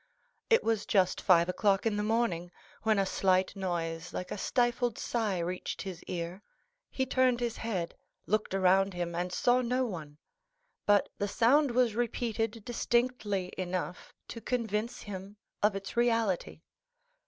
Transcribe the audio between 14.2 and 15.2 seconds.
to convince